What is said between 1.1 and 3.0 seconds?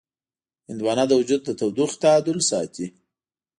وجود د تودوخې تعادل ساتي.